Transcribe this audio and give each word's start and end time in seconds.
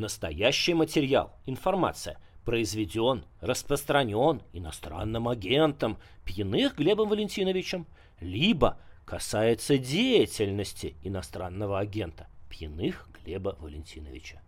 настоящий 0.00 0.74
материал, 0.74 1.32
информация, 1.46 2.18
произведен, 2.44 3.24
распространен 3.40 4.42
иностранным 4.52 5.28
агентом 5.28 5.98
Пьяных 6.24 6.76
Глебом 6.76 7.08
Валентиновичем, 7.08 7.86
либо 8.20 8.78
касается 9.04 9.78
деятельности 9.78 10.96
иностранного 11.02 11.78
агента 11.78 12.26
Пьяных 12.48 13.08
Глеба 13.24 13.56
Валентиновича. 13.60 14.40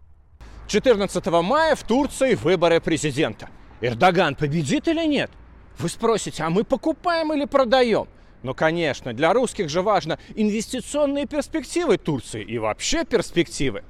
14 0.68 1.26
мая 1.26 1.74
в 1.74 1.82
Турции 1.82 2.34
выборы 2.34 2.80
президента. 2.80 3.48
Эрдоган 3.80 4.34
победит 4.34 4.88
или 4.88 5.06
нет? 5.06 5.30
Вы 5.78 5.88
спросите, 5.88 6.44
а 6.44 6.50
мы 6.50 6.64
покупаем 6.64 7.32
или 7.32 7.44
продаем? 7.44 8.06
Ну, 8.42 8.54
конечно, 8.54 9.12
для 9.12 9.32
русских 9.32 9.68
же 9.68 9.82
важно 9.82 10.18
инвестиционные 10.34 11.26
перспективы 11.26 11.96
Турции 11.96 12.42
и 12.42 12.58
вообще 12.58 13.04
перспективы. 13.04 13.84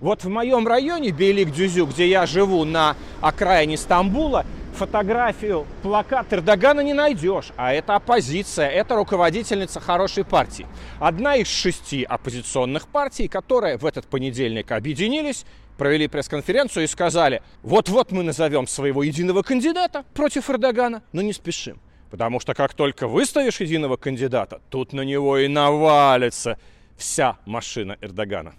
Вот 0.00 0.24
в 0.24 0.28
моем 0.28 0.66
районе 0.68 1.08
Бейлик-Дюзю, 1.08 1.86
где 1.86 2.06
я 2.06 2.26
живу 2.26 2.64
на 2.64 2.96
окраине 3.20 3.76
Стамбула, 3.76 4.44
фотографию, 4.74 5.66
плакат 5.82 6.32
Эрдогана 6.32 6.80
не 6.80 6.92
найдешь. 6.92 7.48
А 7.56 7.72
это 7.72 7.96
оппозиция, 7.96 8.68
это 8.68 8.94
руководительница 8.94 9.80
хорошей 9.80 10.24
партии. 10.24 10.66
Одна 11.00 11.36
из 11.36 11.48
шести 11.48 12.04
оппозиционных 12.04 12.86
партий, 12.88 13.26
которые 13.26 13.78
в 13.78 13.86
этот 13.86 14.06
понедельник 14.06 14.70
объединились, 14.70 15.46
провели 15.78 16.08
пресс-конференцию 16.08 16.84
и 16.84 16.86
сказали, 16.86 17.42
вот-вот 17.62 18.12
мы 18.12 18.22
назовем 18.22 18.66
своего 18.66 19.02
единого 19.02 19.42
кандидата 19.42 20.04
против 20.14 20.48
Эрдогана, 20.50 21.02
но 21.12 21.22
не 21.22 21.32
спешим. 21.32 21.80
Потому 22.10 22.40
что 22.40 22.54
как 22.54 22.74
только 22.74 23.08
выставишь 23.08 23.60
единого 23.60 23.96
кандидата, 23.96 24.60
тут 24.70 24.92
на 24.92 25.02
него 25.02 25.38
и 25.38 25.48
навалится 25.48 26.58
вся 26.96 27.36
машина 27.44 27.96
Эрдогана. 28.00 28.54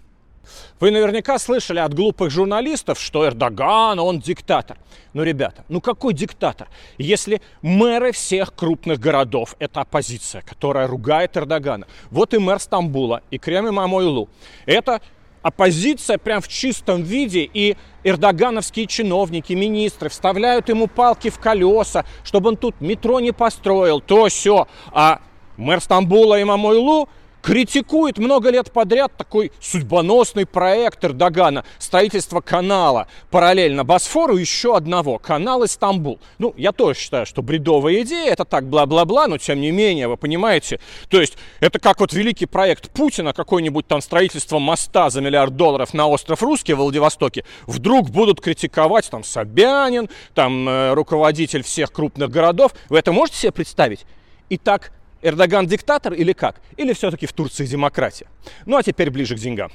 Вы 0.80 0.90
наверняка 0.90 1.38
слышали 1.38 1.78
от 1.78 1.94
глупых 1.94 2.30
журналистов, 2.30 2.98
что 3.00 3.26
Эрдоган, 3.26 3.98
он 3.98 4.20
диктатор. 4.20 4.78
Ну, 5.12 5.22
ребята, 5.22 5.64
ну 5.68 5.80
какой 5.80 6.14
диктатор? 6.14 6.68
Если 6.98 7.42
мэры 7.62 8.12
всех 8.12 8.54
крупных 8.54 8.98
городов– 8.98 9.56
это 9.58 9.80
оппозиция, 9.80 10.42
которая 10.42 10.86
ругает 10.86 11.36
Эрдогана. 11.36 11.86
Вот 12.10 12.34
и 12.34 12.38
мэр 12.38 12.60
Стамбула, 12.60 13.22
и 13.30 13.38
Крем 13.38 13.68
Имамойлу. 13.68 14.28
Это 14.66 15.00
оппозиция 15.48 16.18
прям 16.18 16.40
в 16.40 16.48
чистом 16.48 17.02
виде, 17.02 17.48
и 17.52 17.76
эрдогановские 18.04 18.86
чиновники, 18.86 19.52
министры 19.52 20.08
вставляют 20.08 20.68
ему 20.68 20.86
палки 20.86 21.30
в 21.30 21.38
колеса, 21.38 22.04
чтобы 22.24 22.50
он 22.50 22.56
тут 22.56 22.80
метро 22.80 23.20
не 23.20 23.32
построил, 23.32 24.00
то 24.00 24.28
все. 24.28 24.68
А 24.92 25.20
мэр 25.56 25.80
Стамбула 25.80 26.40
Имамойлу 26.40 27.08
критикует 27.42 28.18
много 28.18 28.50
лет 28.50 28.72
подряд 28.72 29.12
такой 29.16 29.52
судьбоносный 29.60 30.46
проект 30.46 31.04
Эрдогана 31.04 31.64
строительство 31.78 32.40
канала 32.40 33.08
параллельно 33.30 33.84
Босфору 33.84 34.36
еще 34.36 34.76
одного 34.76 35.18
канал 35.18 35.66
Стамбул. 35.66 36.20
Ну, 36.38 36.54
я 36.56 36.72
тоже 36.72 36.98
считаю, 36.98 37.26
что 37.26 37.42
бредовая 37.42 38.02
идея, 38.02 38.30
это 38.30 38.44
так 38.44 38.68
бла-бла-бла, 38.68 39.26
но 39.26 39.38
тем 39.38 39.60
не 39.60 39.70
менее, 39.70 40.08
вы 40.08 40.16
понимаете, 40.16 40.80
то 41.08 41.20
есть 41.20 41.36
это 41.60 41.78
как 41.78 42.00
вот 42.00 42.12
великий 42.12 42.46
проект 42.46 42.90
Путина, 42.90 43.32
какой-нибудь 43.32 43.86
там 43.86 44.00
строительство 44.00 44.58
моста 44.58 45.10
за 45.10 45.20
миллиард 45.20 45.56
долларов 45.56 45.94
на 45.94 46.06
остров 46.06 46.42
Русский 46.42 46.74
в 46.74 46.78
Владивостоке, 46.78 47.44
вдруг 47.66 48.10
будут 48.10 48.40
критиковать 48.40 49.08
там 49.10 49.24
Собянин, 49.24 50.08
там 50.34 50.68
э, 50.68 50.94
руководитель 50.94 51.62
всех 51.62 51.92
крупных 51.92 52.30
городов. 52.30 52.72
Вы 52.88 52.98
это 52.98 53.12
можете 53.12 53.38
себе 53.38 53.52
представить? 53.52 54.06
И 54.48 54.56
так 54.56 54.92
Эрдоган 55.22 55.66
диктатор 55.66 56.12
или 56.12 56.32
как? 56.32 56.60
Или 56.76 56.92
все-таки 56.92 57.26
в 57.26 57.32
Турции 57.32 57.66
демократия? 57.66 58.26
Ну 58.66 58.76
а 58.76 58.82
теперь 58.82 59.10
ближе 59.10 59.36
к 59.36 59.38
деньгам. 59.38 59.72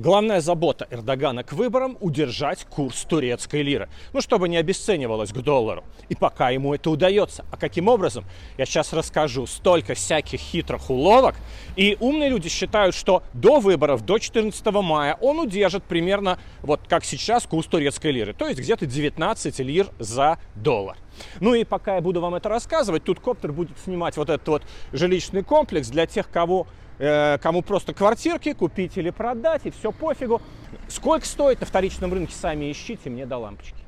Главная 0.00 0.40
забота 0.40 0.88
Эрдогана 0.90 1.44
к 1.44 1.52
выборам– 1.52 1.98
удержать 2.00 2.64
курс 2.64 3.04
турецкой 3.04 3.60
лиры. 3.60 3.90
Ну, 4.14 4.22
чтобы 4.22 4.48
не 4.48 4.56
обесценивалось 4.56 5.30
к 5.30 5.42
доллару. 5.42 5.84
И 6.08 6.14
пока 6.14 6.48
ему 6.48 6.72
это 6.72 6.90
удается. 6.90 7.44
А 7.52 7.58
каким 7.58 7.86
образом? 7.86 8.24
Я 8.56 8.64
сейчас 8.64 8.94
расскажу. 8.94 9.46
Столько 9.46 9.92
всяких 9.92 10.40
хитрых 10.40 10.88
уловок. 10.88 11.34
И 11.76 11.98
умные 12.00 12.30
люди 12.30 12.48
считают, 12.48 12.94
что 12.94 13.22
до 13.34 13.60
выборов, 13.60 14.06
до 14.06 14.16
14 14.16 14.64
мая, 14.82 15.18
он 15.20 15.38
удержит 15.38 15.84
примерно, 15.84 16.38
вот 16.62 16.80
как 16.88 17.04
сейчас, 17.04 17.44
курс 17.46 17.66
турецкой 17.66 18.12
лиры. 18.12 18.32
То 18.32 18.48
есть 18.48 18.58
где-то 18.58 18.86
19 18.86 19.58
лир 19.58 19.88
за 19.98 20.38
доллар. 20.54 20.96
Ну 21.40 21.54
и 21.54 21.64
пока 21.64 21.96
я 21.96 22.00
буду 22.00 22.20
вам 22.20 22.34
это 22.34 22.48
рассказывать, 22.48 23.04
тут 23.04 23.20
коптер 23.20 23.52
будет 23.52 23.78
снимать 23.78 24.16
вот 24.16 24.30
этот 24.30 24.46
вот 24.48 24.62
жилищный 24.92 25.42
комплекс 25.42 25.88
для 25.88 26.06
тех, 26.06 26.30
кого 26.30 26.66
Э, 27.00 27.38
кому 27.38 27.62
просто 27.62 27.94
квартирки 27.94 28.52
купить 28.52 28.98
или 28.98 29.08
продать, 29.08 29.62
и 29.64 29.70
все 29.70 29.90
пофигу. 29.90 30.42
Сколько 30.86 31.24
стоит 31.24 31.60
на 31.60 31.66
вторичном 31.66 32.12
рынке, 32.12 32.34
сами 32.34 32.70
ищите, 32.70 33.08
мне 33.08 33.24
до 33.24 33.38
лампочки. 33.38 33.78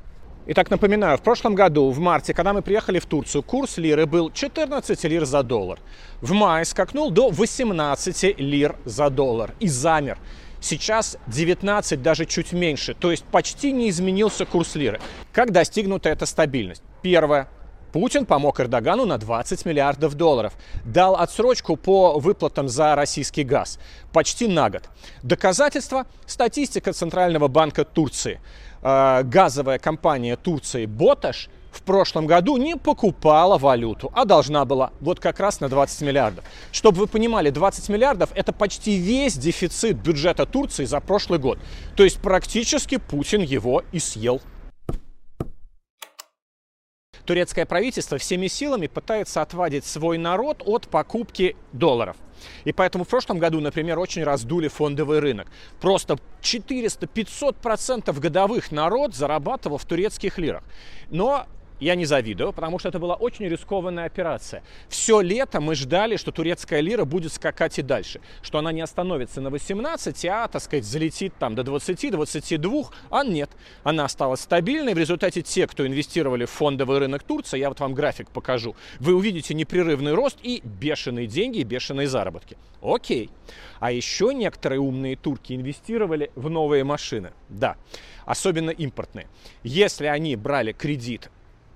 Итак, 0.46 0.70
напоминаю, 0.70 1.18
в 1.18 1.20
прошлом 1.20 1.54
году, 1.54 1.90
в 1.90 1.98
марте, 1.98 2.32
когда 2.32 2.54
мы 2.54 2.62
приехали 2.62 2.98
в 2.98 3.04
Турцию, 3.04 3.42
курс 3.42 3.76
лиры 3.76 4.06
был 4.06 4.32
14 4.32 5.04
лир 5.04 5.26
за 5.26 5.42
доллар. 5.42 5.78
В 6.22 6.32
мае 6.32 6.64
скакнул 6.64 7.10
до 7.10 7.28
18 7.28 8.38
лир 8.38 8.76
за 8.86 9.10
доллар 9.10 9.52
и 9.60 9.68
замер. 9.68 10.16
Сейчас 10.62 11.18
19, 11.26 12.00
даже 12.00 12.24
чуть 12.24 12.52
меньше, 12.52 12.94
то 12.94 13.10
есть 13.10 13.24
почти 13.24 13.72
не 13.72 13.90
изменился 13.90 14.46
курс 14.46 14.76
лиры. 14.76 15.00
Как 15.32 15.50
достигнута 15.50 16.08
эта 16.08 16.24
стабильность? 16.24 16.84
Первое. 17.02 17.48
Путин 17.92 18.24
помог 18.24 18.60
Эрдогану 18.60 19.04
на 19.04 19.18
20 19.18 19.66
миллиардов 19.66 20.14
долларов. 20.14 20.54
Дал 20.84 21.16
отсрочку 21.16 21.76
по 21.76 22.18
выплатам 22.18 22.68
за 22.68 22.94
российский 22.94 23.42
газ. 23.42 23.78
Почти 24.12 24.46
на 24.46 24.70
год. 24.70 24.84
Доказательство– 25.22 26.06
статистика 26.26 26.92
Центрального 26.92 27.48
банка 27.48 27.84
Турции. 27.84 28.40
Э, 28.82 29.22
газовая 29.22 29.78
компания 29.78 30.36
Турции 30.36 30.86
«Боташ» 30.86 31.48
в 31.70 31.82
прошлом 31.82 32.26
году 32.26 32.56
не 32.56 32.76
покупала 32.76 33.56
валюту, 33.56 34.10
а 34.14 34.24
должна 34.24 34.64
была 34.64 34.90
вот 35.00 35.20
как 35.20 35.40
раз 35.40 35.60
на 35.60 35.68
20 35.68 36.02
миллиардов. 36.02 36.44
Чтобы 36.72 36.98
вы 36.98 37.06
понимали, 37.06 37.50
20 37.50 37.88
миллиардов– 37.88 38.30
это 38.34 38.52
почти 38.52 38.96
весь 38.96 39.36
дефицит 39.36 39.96
бюджета 39.96 40.46
Турции 40.46 40.84
за 40.84 41.00
прошлый 41.00 41.38
год. 41.38 41.58
То 41.96 42.02
есть 42.02 42.20
практически 42.20 42.98
Путин 42.98 43.40
его 43.40 43.84
и 43.92 44.00
съел 44.00 44.42
турецкое 47.24 47.66
правительство 47.66 48.18
всеми 48.18 48.46
силами 48.46 48.86
пытается 48.86 49.42
отвадить 49.42 49.84
свой 49.84 50.18
народ 50.18 50.62
от 50.64 50.88
покупки 50.88 51.56
долларов. 51.72 52.16
И 52.64 52.72
поэтому 52.72 53.04
в 53.04 53.08
прошлом 53.08 53.38
году, 53.38 53.60
например, 53.60 53.98
очень 53.98 54.24
раздули 54.24 54.68
фондовый 54.68 55.20
рынок. 55.20 55.46
Просто 55.80 56.18
400-500% 56.42 58.18
годовых 58.18 58.72
народ 58.72 59.14
зарабатывал 59.14 59.78
в 59.78 59.84
турецких 59.84 60.38
лирах. 60.38 60.64
Но 61.10 61.46
я 61.82 61.96
не 61.96 62.04
завидую, 62.04 62.52
потому 62.52 62.78
что 62.78 62.88
это 62.88 62.98
была 62.98 63.14
очень 63.14 63.46
рискованная 63.48 64.04
операция. 64.04 64.62
Все 64.88 65.20
лето 65.20 65.60
мы 65.60 65.74
ждали, 65.74 66.16
что 66.16 66.30
турецкая 66.30 66.80
лира 66.80 67.04
будет 67.04 67.32
скакать 67.32 67.78
и 67.78 67.82
дальше, 67.82 68.20
что 68.40 68.58
она 68.58 68.70
не 68.70 68.80
остановится 68.80 69.40
на 69.40 69.50
18, 69.50 70.24
а, 70.26 70.48
так 70.48 70.62
сказать, 70.62 70.84
залетит 70.84 71.34
там 71.38 71.54
до 71.54 71.62
20-22, 71.62 72.86
а 73.10 73.24
нет. 73.24 73.50
Она 73.82 74.04
осталась 74.04 74.40
стабильной. 74.40 74.94
В 74.94 74.98
результате 74.98 75.42
те, 75.42 75.66
кто 75.66 75.86
инвестировали 75.86 76.44
в 76.44 76.50
фондовый 76.50 76.98
рынок 76.98 77.24
Турции, 77.24 77.58
я 77.58 77.68
вот 77.68 77.80
вам 77.80 77.94
график 77.94 78.30
покажу, 78.30 78.76
вы 79.00 79.14
увидите 79.14 79.52
непрерывный 79.54 80.14
рост 80.14 80.38
и 80.42 80.60
бешеные 80.62 81.26
деньги, 81.26 81.58
и 81.58 81.64
бешеные 81.64 82.06
заработки. 82.06 82.56
Окей. 82.80 83.28
А 83.80 83.90
еще 83.90 84.32
некоторые 84.32 84.78
умные 84.78 85.16
турки 85.16 85.52
инвестировали 85.52 86.30
в 86.36 86.48
новые 86.48 86.84
машины. 86.84 87.32
Да, 87.48 87.76
особенно 88.24 88.70
импортные. 88.70 89.26
Если 89.64 90.06
они 90.06 90.36
брали 90.36 90.72
кредит 90.72 91.30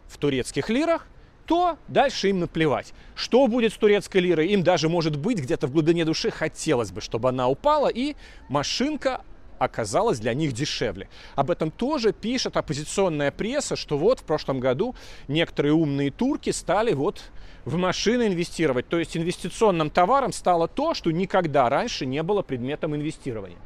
в 0.09 0.19
турецких 0.19 0.69
лирах, 0.69 1.07
то 1.47 1.79
дальше 1.89 2.29
им 2.29 2.41
наплевать. 2.41 2.93
Что 3.15 3.47
будет 3.47 3.73
с 3.73 3.77
турецкой 3.77 4.19
лирой, 4.19 4.49
им 4.49 4.63
даже, 4.63 4.89
может 4.89 5.17
быть, 5.17 5.39
где-то 5.39 5.67
в 5.67 5.73
глубине 5.73 6.05
души 6.05 6.31
хотелось 6.31 6.91
бы, 6.91 7.01
чтобы 7.01 7.29
она 7.29 7.49
упала, 7.49 7.89
и 7.89 8.17
машинка 8.49 9.23
оказалась 9.59 10.19
для 10.19 10.35
них 10.35 10.53
дешевле. 10.53 11.09
Об 11.35 11.51
этом 11.51 11.71
тоже 11.71 12.13
пишет 12.13 12.57
оппозиционная 12.57 13.31
пресса, 13.31 13.77
что 13.77 13.97
вот 13.97 14.21
в 14.21 14.25
прошлом 14.25 14.61
году 14.61 14.95
некоторые 15.29 15.73
умные 15.73 16.11
турки 16.11 16.51
стали 16.51 16.93
вот 16.93 17.23
в 17.65 17.77
машины 17.77 18.27
инвестировать. 18.27 18.89
То 18.89 18.99
есть 18.99 19.17
инвестиционным 19.17 19.91
товаром 19.91 20.33
стало 20.33 20.69
то, 20.69 20.95
что 20.95 21.11
никогда 21.11 21.69
раньше 21.69 22.07
не 22.07 22.23
было 22.23 22.43
предметом 22.43 22.95
инвестирования. 22.95 23.59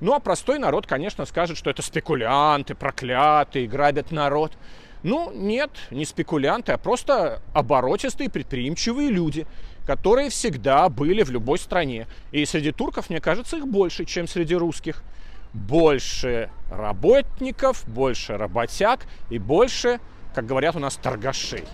Ну 0.00 0.12
а 0.12 0.20
простой 0.20 0.58
народ, 0.58 0.86
конечно, 0.86 1.24
скажет, 1.24 1.56
что 1.56 1.70
это 1.70 1.80
спекулянты, 1.80 2.74
проклятые, 2.74 3.66
грабят 3.66 4.10
народ. 4.10 4.52
Ну, 5.04 5.30
нет, 5.34 5.70
не 5.90 6.06
спекулянты, 6.06 6.72
а 6.72 6.78
просто 6.78 7.42
оборотистые 7.52 8.30
предприимчивые 8.30 9.10
люди, 9.10 9.46
которые 9.84 10.30
всегда 10.30 10.88
были 10.88 11.22
в 11.22 11.30
любой 11.30 11.58
стране. 11.58 12.06
И 12.32 12.46
среди 12.46 12.72
турков, 12.72 13.10
мне 13.10 13.20
кажется, 13.20 13.58
их 13.58 13.68
больше, 13.68 14.06
чем 14.06 14.26
среди 14.26 14.54
русских. 14.54 15.02
Больше 15.52 16.48
работников, 16.70 17.86
больше 17.86 18.38
работяг 18.38 19.04
и 19.28 19.38
больше, 19.38 20.00
как 20.34 20.46
говорят 20.46 20.74
у 20.74 20.78
нас, 20.78 20.96
торгашей. 20.96 21.64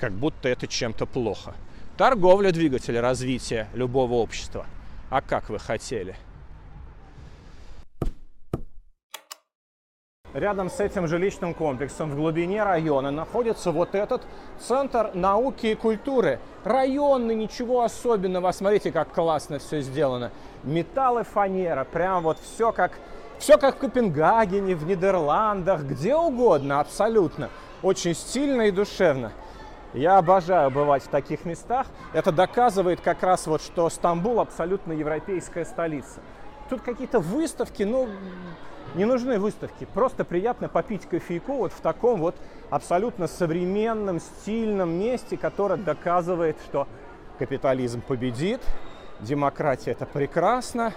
Как 0.00 0.12
будто 0.12 0.48
это 0.48 0.66
чем-то 0.66 1.06
плохо. 1.06 1.54
Торговля– 1.96 2.50
двигатель 2.52 2.98
развития 2.98 3.68
любого 3.72 4.14
общества. 4.14 4.66
А 5.10 5.20
как 5.20 5.48
вы 5.48 5.60
хотели? 5.60 6.16
Рядом 10.32 10.70
с 10.70 10.78
этим 10.78 11.08
жилищным 11.08 11.54
комплексом 11.54 12.10
в 12.10 12.14
глубине 12.14 12.62
района 12.62 13.10
находится 13.10 13.72
вот 13.72 13.96
этот 13.96 14.22
центр 14.60 15.10
науки 15.12 15.66
и 15.66 15.74
культуры. 15.74 16.38
Районный, 16.62 17.34
ничего 17.34 17.82
особенного. 17.82 18.52
Смотрите, 18.52 18.92
как 18.92 19.12
классно 19.12 19.58
все 19.58 19.80
сделано. 19.80 20.30
Металл 20.62 21.18
и 21.18 21.24
фанера, 21.24 21.84
прям 21.84 22.22
вот 22.22 22.38
все 22.38 22.70
как, 22.70 22.92
все 23.40 23.58
как 23.58 23.76
в 23.76 23.78
Копенгагене, 23.78 24.76
в 24.76 24.86
Нидерландах, 24.86 25.82
где 25.82 26.14
угодно, 26.14 26.78
абсолютно. 26.78 27.50
Очень 27.82 28.14
стильно 28.14 28.62
и 28.62 28.70
душевно. 28.70 29.32
Я 29.94 30.18
обожаю 30.18 30.70
бывать 30.70 31.02
в 31.02 31.08
таких 31.08 31.44
местах. 31.44 31.88
Это 32.12 32.30
доказывает 32.30 33.00
как 33.00 33.24
раз 33.24 33.48
вот, 33.48 33.62
что 33.62 33.90
Стамбул 33.90 34.38
абсолютно 34.38 34.92
европейская 34.92 35.64
столица. 35.64 36.20
Тут 36.68 36.82
какие-то 36.82 37.18
выставки, 37.18 37.82
ну, 37.82 38.08
не 38.94 39.04
нужны 39.04 39.38
выставки, 39.38 39.86
просто 39.94 40.24
приятно 40.24 40.68
попить 40.68 41.06
кофейку 41.06 41.54
вот 41.54 41.72
в 41.72 41.80
таком 41.80 42.20
вот 42.20 42.34
абсолютно 42.70 43.26
современном, 43.28 44.20
стильном 44.20 44.90
месте, 44.90 45.36
которое 45.36 45.76
доказывает, 45.76 46.56
что 46.66 46.88
капитализм 47.38 48.00
победит, 48.00 48.60
демократия 49.20 49.92
это 49.92 50.06
прекрасно. 50.06 50.92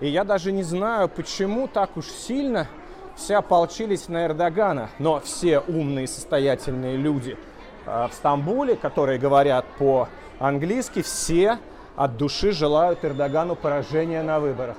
И 0.00 0.08
я 0.08 0.24
даже 0.24 0.52
не 0.52 0.62
знаю, 0.62 1.08
почему 1.08 1.68
так 1.68 1.96
уж 1.96 2.06
сильно 2.06 2.68
все 3.16 3.36
ополчились 3.36 4.08
на 4.08 4.26
Эрдогана, 4.26 4.90
но 4.98 5.20
все 5.20 5.58
умные 5.60 6.06
состоятельные 6.06 6.96
люди 6.96 7.36
э, 7.84 8.08
в 8.08 8.14
Стамбуле, 8.14 8.76
которые 8.76 9.18
говорят 9.18 9.66
по-английски, 9.78 11.02
все 11.02 11.58
от 11.96 12.16
души 12.16 12.52
желают 12.52 13.04
Эрдогану 13.04 13.56
поражения 13.56 14.22
на 14.22 14.38
выборах. 14.38 14.76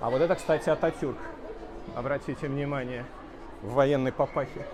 А 0.00 0.10
вот 0.10 0.20
это, 0.20 0.34
кстати, 0.34 0.68
Ататюрк 0.68 1.16
обратите 1.96 2.46
внимание, 2.46 3.06
в 3.62 3.72
военной 3.72 4.12
папахе. 4.12 4.66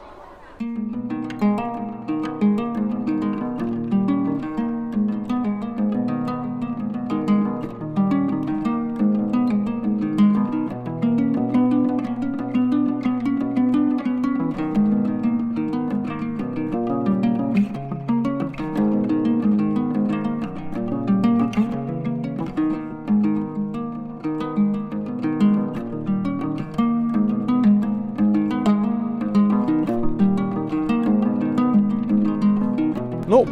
Ну, 0.59 1.12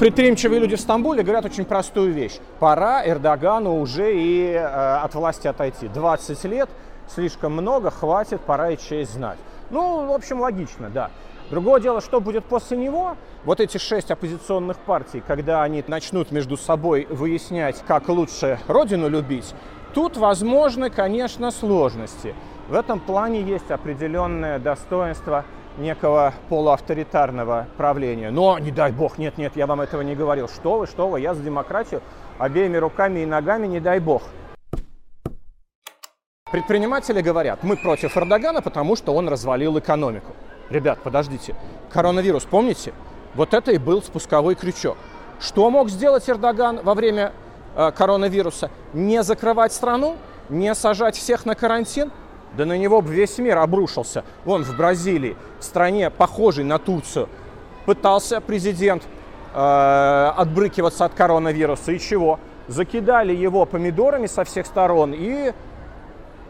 предприимчивые 0.01 0.61
люди 0.61 0.77
в 0.77 0.81
Стамбуле 0.81 1.23
говорят 1.23 1.45
очень 1.45 1.67
простую 1.67 2.15
вещь. 2.15 2.39
Пора 2.59 3.07
Эрдогану 3.07 3.81
уже 3.81 4.17
и 4.17 4.45
э, 4.45 4.65
от 4.65 5.15
власти 5.15 5.47
отойти. 5.47 5.89
20 5.89 6.45
лет, 6.45 6.71
слишком 7.07 7.53
много, 7.53 7.91
хватит, 7.91 8.41
пора 8.41 8.71
и 8.71 8.79
честь 8.79 9.13
знать. 9.13 9.37
Ну, 9.69 10.07
в 10.07 10.13
общем, 10.13 10.41
логично, 10.41 10.89
да. 10.89 11.11
Другое 11.51 11.83
дело, 11.83 12.01
что 12.01 12.19
будет 12.23 12.47
после 12.47 12.79
него. 12.79 13.19
Вот 13.45 13.61
эти 13.61 13.77
шесть 13.77 14.11
оппозиционных 14.11 14.79
партий, 14.79 15.23
когда 15.27 15.63
они 15.63 15.85
начнут 15.87 16.31
между 16.31 16.57
собой 16.57 17.07
выяснять, 17.11 17.85
как 17.87 18.09
лучше 18.09 18.59
родину 18.69 19.07
любить, 19.07 19.55
тут 19.93 20.17
возможны, 20.17 20.89
конечно, 20.89 21.51
сложности. 21.51 22.35
В 22.71 22.75
этом 22.75 23.01
плане 23.01 23.43
есть 23.43 23.71
определенное 23.71 24.59
достоинство 24.59 25.45
некого 25.79 26.35
полуавторитарного 26.49 27.67
правления. 27.77 28.31
Но, 28.31 28.59
не 28.59 28.71
дай 28.71 28.93
бог, 28.93 29.19
нет, 29.19 29.39
нет, 29.39 29.57
я 29.57 29.67
вам 29.67 29.81
этого 29.81 30.03
не 30.03 30.15
говорил. 30.15 30.49
Что 30.49 30.79
вы, 30.79 30.87
что 30.87 31.09
вы, 31.09 31.21
я 31.21 31.35
за 31.35 31.43
демократию 31.43 32.03
обеими 32.39 32.77
руками 32.77 33.21
и 33.21 33.27
ногами, 33.27 33.67
не 33.67 33.81
дай 33.81 34.01
бог. 34.01 34.23
Предприниматели 36.51 37.21
говорят, 37.21 37.63
мы 37.63 37.77
против 37.77 38.17
Эрдогана, 38.17 38.61
потому 38.61 38.97
что 38.97 39.15
он 39.15 39.29
развалил 39.29 39.79
экономику. 39.79 40.33
Ребят, 40.69 40.99
подождите, 41.03 41.55
коронавирус, 41.93 42.45
помните? 42.45 42.93
Вот 43.35 43.55
это 43.55 43.71
и 43.71 43.79
был 43.79 44.03
спусковой 44.03 44.57
крючок. 44.57 44.97
Что 45.39 45.71
мог 45.71 45.89
сделать 45.89 46.29
Эрдоган 46.29 46.81
во 46.83 46.95
время 46.95 47.33
э, 47.77 47.93
коронавируса? 47.93 48.71
Не 48.93 49.23
закрывать 49.23 49.73
страну, 49.73 50.17
не 50.49 50.75
сажать 50.75 51.17
всех 51.17 51.47
на 51.47 51.55
карантин, 51.55 52.11
да 52.57 52.65
на 52.65 52.77
него 52.77 53.01
бы 53.01 53.13
весь 53.13 53.39
мир 53.39 53.59
обрушился. 53.59 54.25
Вон 54.45 54.65
в 54.65 54.77
Бразилии, 54.77 55.37
в 55.59 55.65
стране, 55.65 56.11
похожей 56.11 56.65
на 56.65 56.79
Турцию, 56.79 57.29
пытался 57.87 58.41
президент 58.41 59.03
э, 59.55 60.33
отбрыкиваться 60.37 61.05
от 61.05 61.15
коронавируса. 61.15 61.93
И 61.93 61.99
чего? 61.99 62.39
Закидали 62.69 63.35
его 63.35 63.67
помидорами 63.67 64.27
со 64.27 64.45
всех 64.45 64.67
сторон, 64.67 65.13
и, 65.13 65.53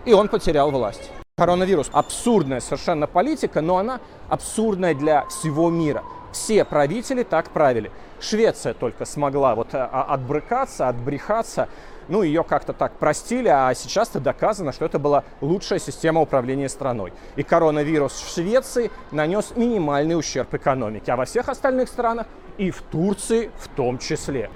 и 0.05 0.13
он 0.13 0.29
потерял 0.29 0.71
власть. 0.71 1.11
Коронавирус– 1.37 1.89
абсурдная 1.93 2.61
совершенно 2.61 3.07
политика, 3.07 3.63
но 3.63 3.79
она 3.79 4.01
абсурдная 4.29 4.95
для 4.95 5.25
всего 5.27 5.71
мира. 5.71 6.03
Все 6.33 6.65
правители 6.65 7.23
так 7.23 7.51
правили. 7.51 7.91
Швеция 8.21 8.75
только 8.75 9.05
смогла 9.05 9.55
вот 9.55 9.69
а, 9.73 10.05
отбрыкаться, 10.09 10.89
отбрехаться, 10.89 11.69
ну, 12.09 12.23
ее 12.23 12.45
как-то 12.45 12.73
так 12.73 12.93
простили, 12.95 13.49
а 13.49 13.73
сейчас-то 13.75 14.21
доказано, 14.21 14.73
что 14.73 14.85
это 14.85 14.99
была 14.99 15.25
лучшая 15.41 15.79
система 15.79 16.21
управления 16.21 16.69
страной. 16.69 17.13
И 17.37 17.43
коронавирус 17.43 18.13
в 18.13 18.35
Швеции 18.35 18.91
нанес 19.13 19.53
минимальный 19.57 20.19
ущерб 20.19 20.53
экономике, 20.55 21.13
а 21.13 21.17
во 21.17 21.25
всех 21.25 21.49
остальных 21.49 21.89
странах 21.89 22.27
и 22.59 22.71
в 22.71 22.83
Турции 22.83 23.51
в 23.59 23.69
том 23.69 23.99
числе. 23.99 24.51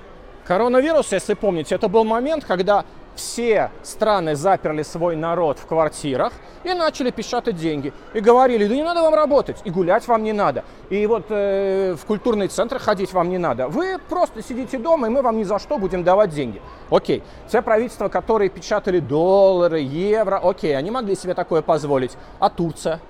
Коронавирус, 0.44 1.12
если 1.12 1.34
помните, 1.34 1.76
это 1.76 1.88
был 1.88 2.04
момент, 2.04 2.44
когда 2.44 2.84
все 3.14 3.70
страны 3.82 4.34
заперли 4.34 4.82
свой 4.82 5.16
народ 5.16 5.58
в 5.58 5.66
квартирах 5.66 6.32
и 6.64 6.72
начали 6.72 7.10
печатать 7.10 7.56
деньги. 7.56 7.92
И 8.12 8.20
говорили, 8.20 8.66
да 8.66 8.74
не 8.74 8.82
надо 8.82 9.02
вам 9.02 9.14
работать, 9.14 9.58
и 9.64 9.70
гулять 9.70 10.06
вам 10.08 10.22
не 10.22 10.32
надо, 10.32 10.64
и 10.90 11.06
вот 11.06 11.26
э, 11.30 11.94
в 11.94 12.04
культурные 12.06 12.48
центры 12.48 12.78
ходить 12.78 13.12
вам 13.12 13.28
не 13.28 13.38
надо. 13.38 13.68
Вы 13.68 13.98
просто 14.08 14.42
сидите 14.42 14.78
дома, 14.78 15.06
и 15.06 15.10
мы 15.10 15.22
вам 15.22 15.36
ни 15.36 15.44
за 15.44 15.58
что 15.58 15.78
будем 15.78 16.04
давать 16.04 16.30
деньги. 16.30 16.60
Окей, 16.90 17.22
те 17.48 17.62
правительства, 17.62 18.08
которые 18.08 18.50
печатали 18.50 19.00
доллары, 19.00 19.80
евро, 19.80 20.40
окей, 20.42 20.76
они 20.76 20.90
могли 20.90 21.14
себе 21.14 21.34
такое 21.34 21.62
позволить. 21.62 22.16
А 22.38 22.50
Турция? 22.50 23.00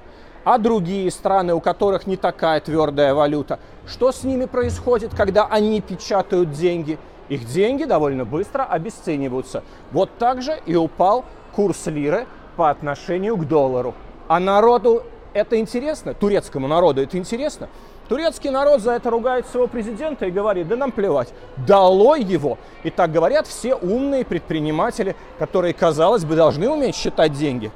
А 0.44 0.58
другие 0.58 1.10
страны, 1.10 1.54
у 1.54 1.60
которых 1.60 2.06
не 2.06 2.16
такая 2.16 2.60
твердая 2.60 3.14
валюта? 3.14 3.58
Что 3.86 4.12
с 4.12 4.24
ними 4.24 4.44
происходит, 4.44 5.14
когда 5.14 5.46
они 5.46 5.80
печатают 5.80 6.50
деньги? 6.50 6.98
Их 7.28 7.46
деньги 7.46 7.84
довольно 7.84 8.24
быстро 8.24 8.64
обесцениваются. 8.64 9.62
Вот 9.92 10.10
так 10.18 10.42
же 10.42 10.58
и 10.66 10.76
упал 10.76 11.24
курс 11.52 11.86
лиры 11.86 12.26
по 12.56 12.70
отношению 12.70 13.36
к 13.36 13.46
доллару. 13.46 13.94
А 14.28 14.40
народу 14.40 15.02
это 15.32 15.58
интересно, 15.58 16.14
турецкому 16.14 16.68
народу 16.68 17.02
это 17.02 17.18
интересно. 17.18 17.68
Турецкий 18.08 18.50
народ 18.50 18.82
за 18.82 18.92
это 18.92 19.10
ругает 19.10 19.46
своего 19.46 19.66
президента 19.66 20.26
и 20.26 20.30
говорит, 20.30 20.68
да 20.68 20.76
нам 20.76 20.92
плевать, 20.92 21.32
долой 21.66 22.22
его. 22.22 22.58
И 22.82 22.90
так 22.90 23.10
говорят 23.10 23.46
все 23.46 23.74
умные 23.74 24.24
предприниматели, 24.24 25.16
которые, 25.38 25.72
казалось 25.72 26.24
бы, 26.24 26.36
должны 26.36 26.68
уметь 26.68 26.94
считать 26.94 27.32
деньги. 27.32 27.72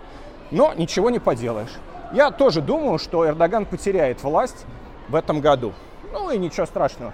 Но 0.50 0.74
ничего 0.74 1.08
не 1.08 1.18
поделаешь. 1.18 1.74
Я 2.12 2.30
тоже 2.30 2.60
думаю, 2.60 2.98
что 2.98 3.26
Эрдоган 3.26 3.64
потеряет 3.64 4.22
власть 4.22 4.66
в 5.08 5.14
этом 5.14 5.40
году. 5.40 5.72
Ну 6.12 6.30
и 6.30 6.38
ничего 6.38 6.66
страшного. 6.66 7.12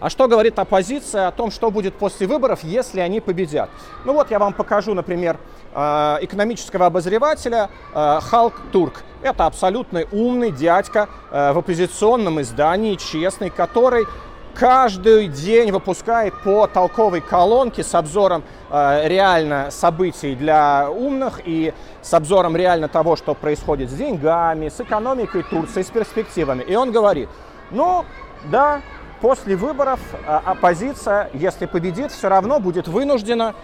А 0.00 0.10
что 0.10 0.28
говорит 0.28 0.58
оппозиция 0.58 1.26
о 1.26 1.32
том, 1.32 1.50
что 1.50 1.72
будет 1.72 1.94
после 1.94 2.28
выборов, 2.28 2.60
если 2.62 3.00
они 3.00 3.20
победят? 3.20 3.68
Ну 4.04 4.12
вот 4.12 4.30
я 4.30 4.38
вам 4.38 4.52
покажу, 4.52 4.94
например, 4.94 5.38
э, 5.74 6.18
экономического 6.20 6.86
обозревателя 6.86 7.68
э, 7.92 8.20
Халк 8.22 8.54
Турк. 8.70 9.02
Это 9.22 9.46
абсолютно 9.46 10.04
умный 10.12 10.52
дядька 10.52 11.08
э, 11.32 11.52
в 11.52 11.58
оппозиционном 11.58 12.40
издании, 12.40 12.94
честный, 12.94 13.50
который 13.50 14.06
каждый 14.54 15.26
день 15.26 15.72
выпускает 15.72 16.34
по 16.42 16.68
толковой 16.68 17.20
колонке 17.20 17.82
с 17.82 17.92
обзором 17.94 18.44
э, 18.70 19.08
реально 19.08 19.72
событий 19.72 20.36
для 20.36 20.88
умных 20.90 21.40
и 21.44 21.74
с 22.02 22.14
обзором 22.14 22.56
реально 22.56 22.86
того, 22.86 23.16
что 23.16 23.34
происходит 23.34 23.90
с 23.90 23.94
деньгами, 23.94 24.68
с 24.68 24.80
экономикой 24.80 25.42
Турции, 25.42 25.82
с 25.82 25.90
перспективами. 25.90 26.62
И 26.62 26.76
он 26.76 26.92
говорит, 26.92 27.28
ну 27.72 28.04
да, 28.50 28.80
После 29.20 29.56
выборов 29.56 29.98
а, 30.26 30.42
оппозиция, 30.44 31.30
если 31.34 31.66
победит, 31.66 32.12
все 32.12 32.28
равно 32.28 32.60
будет 32.60 32.86
вынуждена 32.86 33.54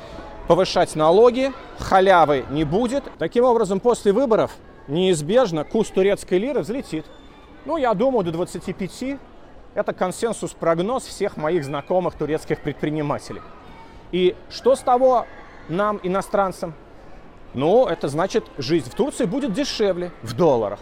повышать 0.49 0.97
налоги, 0.97 1.53
халявы 1.79 2.45
не 2.51 2.65
будет. 2.65 3.05
Таким 3.19 3.45
образом, 3.45 3.79
после 3.79 4.13
выборов 4.13 4.51
неизбежно 4.89 5.65
курс 5.65 5.91
турецкой 5.91 6.39
лиры 6.39 6.61
взлетит. 6.61 7.07
Ну, 7.65 7.77
я 7.77 7.95
думаю, 7.95 8.25
до 8.25 8.33
25. 8.33 9.19
Это 9.75 9.93
консенсус-прогноз 9.93 11.05
всех 11.05 11.37
моих 11.37 11.65
знакомых 11.65 12.15
турецких 12.15 12.61
предпринимателей. 12.61 13.43
И 14.11 14.37
что 14.51 14.75
с 14.77 14.81
того 14.81 15.27
нам, 15.69 16.01
иностранцам? 16.03 16.75
Ну, 17.55 17.87
это 17.87 18.09
значит, 18.09 18.45
жизнь 18.59 18.91
в 18.91 18.95
Турции 18.95 19.25
будет 19.25 19.53
дешевле 19.53 20.11
в 20.23 20.35
долларах. 20.35 20.81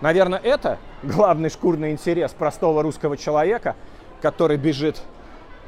Наверное, 0.00 0.38
это 0.38 0.78
главный 1.02 1.50
шкурный 1.50 1.92
интерес 1.92 2.32
простого 2.32 2.82
русского 2.82 3.16
человека, 3.16 3.76
который 4.24 4.56
бежит 4.56 5.02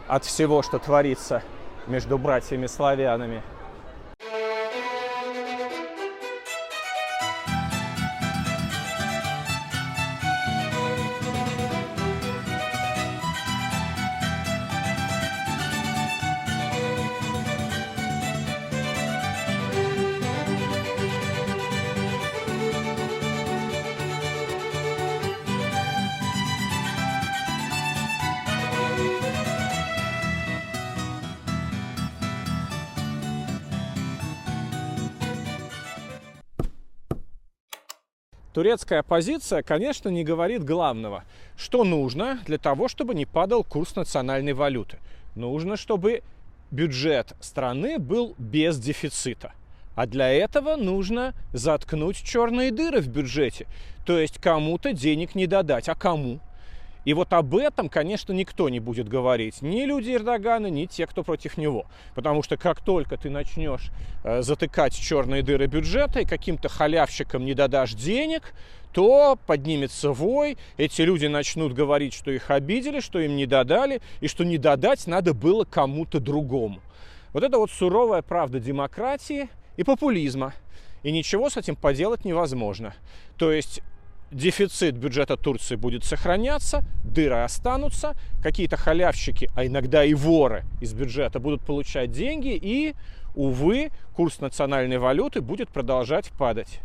от 0.08 0.24
всего, 0.24 0.62
что 0.62 0.78
творится 0.78 1.42
между 1.86 2.16
братьями-славянами. 2.16 3.42
Турецкая 38.56 39.00
оппозиция, 39.00 39.62
конечно, 39.62 40.08
не 40.08 40.24
говорит 40.24 40.64
главного. 40.64 41.24
Что 41.58 41.84
нужно 41.84 42.40
для 42.46 42.56
того, 42.56 42.88
чтобы 42.88 43.14
не 43.14 43.26
падал 43.26 43.62
курс 43.62 43.94
национальной 43.96 44.54
валюты? 44.54 44.96
Нужно, 45.34 45.76
чтобы 45.76 46.22
бюджет 46.70 47.34
страны 47.40 47.98
был 47.98 48.34
без 48.38 48.78
дефицита. 48.78 49.52
А 49.94 50.06
для 50.06 50.30
этого 50.30 50.76
нужно 50.76 51.34
заткнуть 51.52 52.16
черные 52.16 52.70
дыры 52.70 53.02
в 53.02 53.08
бюджете. 53.08 53.66
То 54.06 54.18
есть 54.18 54.38
кому-то 54.38 54.94
денег 54.94 55.34
не 55.34 55.46
додать. 55.46 55.90
А 55.90 55.94
кому? 55.94 56.40
И 57.06 57.14
вот 57.14 57.32
об 57.32 57.54
этом, 57.54 57.88
конечно, 57.88 58.32
никто 58.32 58.68
не 58.68 58.80
будет 58.80 59.08
говорить. 59.08 59.62
Ни 59.62 59.84
люди 59.84 60.10
Эрдогана, 60.10 60.66
ни 60.66 60.86
те, 60.86 61.06
кто 61.06 61.22
против 61.22 61.56
него. 61.56 61.86
Потому 62.16 62.42
что 62.42 62.56
как 62.56 62.80
только 62.80 63.16
ты 63.16 63.30
начнешь 63.30 63.92
э, 64.24 64.42
затыкать 64.42 64.92
черные 64.92 65.42
дыры 65.42 65.68
бюджета 65.68 66.20
и 66.20 66.24
каким-то 66.24 66.68
халявщикам 66.68 67.44
не 67.44 67.54
дадашь 67.54 67.94
денег, 67.94 68.52
то 68.92 69.38
поднимется 69.46 70.10
вой, 70.10 70.58
эти 70.78 71.02
люди 71.02 71.26
начнут 71.26 71.74
говорить, 71.74 72.12
что 72.12 72.32
их 72.32 72.50
обидели, 72.50 72.98
что 72.98 73.20
им 73.20 73.36
не 73.36 73.46
додали, 73.46 74.02
и 74.20 74.26
что 74.26 74.44
не 74.44 74.58
додать 74.58 75.06
надо 75.06 75.32
было 75.32 75.64
кому-то 75.64 76.18
другому. 76.18 76.80
Вот 77.32 77.44
это 77.44 77.58
вот 77.58 77.70
суровая 77.70 78.22
правда 78.22 78.58
демократии 78.58 79.48
и 79.76 79.84
популизма. 79.84 80.54
И 81.04 81.12
ничего 81.12 81.50
с 81.50 81.56
этим 81.56 81.76
поделать 81.76 82.24
невозможно. 82.24 82.94
То 83.38 83.52
есть 83.52 83.80
дефицит 84.30 84.96
бюджета 84.96 85.36
Турции 85.36 85.76
будет 85.76 86.04
сохраняться, 86.04 86.84
дыры 87.04 87.42
останутся, 87.42 88.14
какие-то 88.42 88.76
халявщики, 88.76 89.48
а 89.54 89.66
иногда 89.66 90.04
и 90.04 90.14
воры 90.14 90.64
из 90.80 90.92
бюджета 90.94 91.38
будут 91.40 91.62
получать 91.62 92.10
деньги, 92.12 92.58
и, 92.60 92.94
увы, 93.34 93.90
курс 94.14 94.40
национальной 94.40 94.98
валюты 94.98 95.40
будет 95.40 95.68
продолжать 95.68 96.30
падать. 96.38 96.80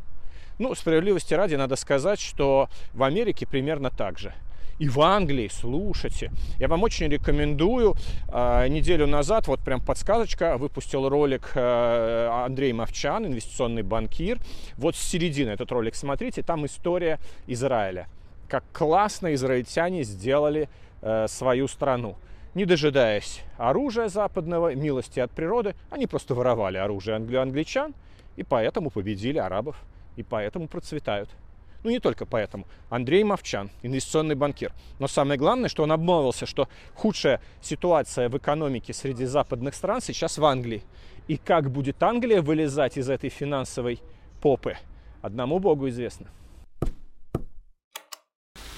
Ну, 0.59 0.75
справедливости 0.75 1.33
ради 1.33 1.55
надо 1.55 1.75
сказать, 1.75 2.19
что 2.19 2.69
в 2.93 3.03
Америке 3.03 3.47
примерно 3.47 3.89
так 3.89 4.19
же– 4.19 4.33
и 4.81 4.89
в 4.89 4.99
Англии, 4.99 5.47
слушайте. 5.47 6.31
Я 6.57 6.67
вам 6.67 6.81
очень 6.81 7.07
рекомендую. 7.07 7.93
Э, 8.29 8.67
неделю 8.67 9.05
назад, 9.05 9.47
вот 9.47 9.59
прям 9.59 9.79
подсказочка, 9.79 10.57
выпустил 10.57 11.07
ролик 11.07 11.51
э, 11.53 12.27
Андрей 12.45 12.73
Мовчан, 12.73 13.27
инвестиционный 13.27 13.83
банкир. 13.83 14.39
Вот 14.77 14.95
с 14.95 14.99
середины 14.99 15.51
этот 15.51 15.71
ролик 15.71 15.93
смотрите, 15.93 16.41
там 16.41 16.65
история 16.65 17.19
Израиля. 17.45 18.07
Как 18.49 18.63
классно 18.73 19.35
израильтяне 19.35 20.01
сделали 20.01 20.67
э, 21.03 21.27
свою 21.27 21.67
страну 21.67 22.15
не 22.53 22.65
дожидаясь 22.65 23.43
оружия 23.57 24.09
западного, 24.09 24.75
милости 24.75 25.21
от 25.21 25.31
природы, 25.31 25.73
они 25.89 26.05
просто 26.05 26.35
воровали 26.35 26.75
оружие 26.77 27.15
англичан, 27.15 27.93
и 28.35 28.43
поэтому 28.43 28.89
победили 28.89 29.37
арабов, 29.37 29.77
и 30.17 30.23
поэтому 30.23 30.67
процветают. 30.67 31.29
Ну, 31.83 31.89
не 31.89 31.99
только 31.99 32.25
поэтому. 32.25 32.67
Андрей 32.89 33.23
Мовчан, 33.23 33.71
инвестиционный 33.81 34.35
банкир. 34.35 34.71
Но 34.99 35.07
самое 35.07 35.39
главное, 35.39 35.69
что 35.69 35.83
он 35.83 35.91
обмолвился, 35.91 36.45
что 36.45 36.69
худшая 36.93 37.41
ситуация 37.61 38.29
в 38.29 38.37
экономике 38.37 38.93
среди 38.93 39.25
западных 39.25 39.73
стран 39.73 40.01
сейчас 40.01 40.37
в 40.37 40.45
Англии. 40.45 40.83
И 41.27 41.37
как 41.37 41.71
будет 41.71 42.01
Англия 42.03 42.41
вылезать 42.41 42.97
из 42.97 43.09
этой 43.09 43.29
финансовой 43.29 43.99
попы, 44.41 44.77
одному 45.21 45.59
богу 45.59 45.89
известно. 45.89 46.27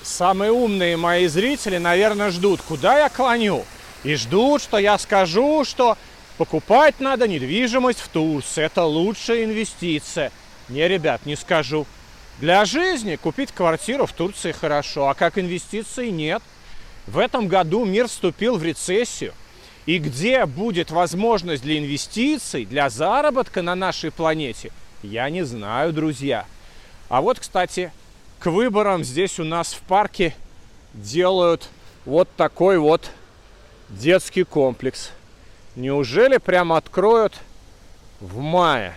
Самые 0.01 0.51
умные 0.51 0.97
мои 0.97 1.27
зрители, 1.27 1.77
наверное, 1.77 2.29
ждут, 2.29 2.61
куда 2.61 2.99
я 2.99 3.09
клоню. 3.09 3.63
И 4.03 4.15
ждут, 4.15 4.61
что 4.61 4.77
я 4.77 4.97
скажу, 4.97 5.63
что 5.63 5.97
покупать 6.37 6.99
надо 6.99 7.27
недвижимость 7.27 7.99
в 7.99 8.09
Турции. 8.09 8.63
Это 8.63 8.83
лучшая 8.83 9.45
инвестиция. 9.45 10.31
Не, 10.67 10.87
ребят, 10.87 11.25
не 11.25 11.35
скажу. 11.35 11.85
Для 12.39 12.65
жизни 12.65 13.15
купить 13.15 13.51
квартиру 13.51 14.05
в 14.05 14.13
Турции 14.13 14.51
хорошо, 14.51 15.07
а 15.07 15.13
как 15.13 15.37
инвестиции 15.37 16.09
нет. 16.09 16.41
В 17.07 17.19
этом 17.19 17.47
году 17.47 17.85
мир 17.85 18.07
вступил 18.07 18.57
в 18.57 18.63
рецессию. 18.63 19.33
И 19.85 19.97
где 19.99 20.45
будет 20.45 20.91
возможность 20.91 21.63
для 21.63 21.77
инвестиций, 21.77 22.65
для 22.65 22.89
заработка 22.89 23.61
на 23.61 23.75
нашей 23.75 24.11
планете, 24.11 24.71
я 25.01 25.29
не 25.29 25.43
знаю, 25.43 25.91
друзья. 25.91 26.45
А 27.09 27.21
вот, 27.21 27.39
кстати, 27.39 27.91
к 28.39 28.49
выборам 28.49 29.03
здесь 29.03 29.39
у 29.39 29.43
нас 29.43 29.73
в 29.73 29.81
парке 29.81 30.33
делают 30.93 31.69
вот 32.05 32.29
такой 32.35 32.77
вот 32.77 33.11
детский 33.89 34.43
комплекс. 34.43 35.11
Неужели 35.75 36.37
прямо 36.37 36.77
откроют 36.77 37.33
в 38.21 38.39
мае? 38.39 38.95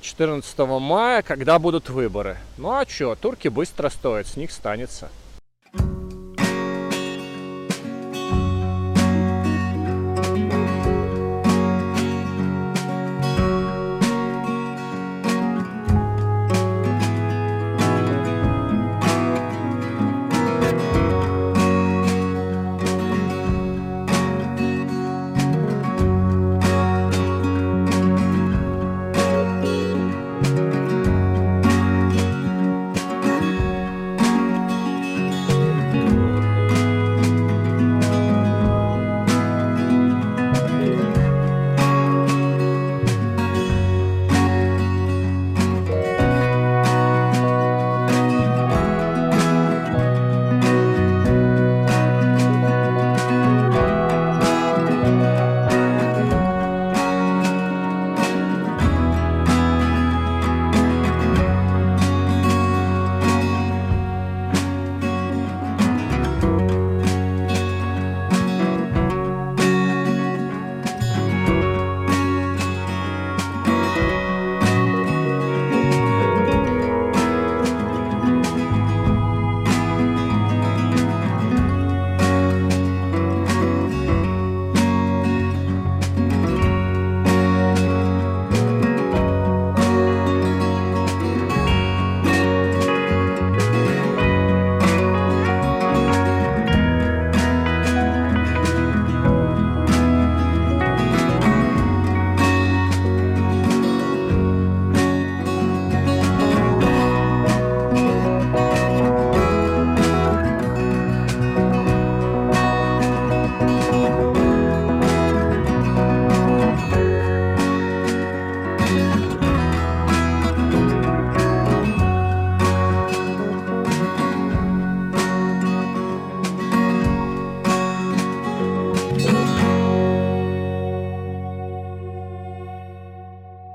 14 0.00 0.58
мая, 0.80 1.22
когда 1.22 1.58
будут 1.58 1.90
выборы. 1.90 2.36
Ну 2.56 2.70
а 2.70 2.86
что, 2.86 3.14
турки 3.14 3.48
быстро 3.48 3.88
стоят, 3.88 4.26
с 4.26 4.36
них 4.36 4.52
станется. 4.52 5.10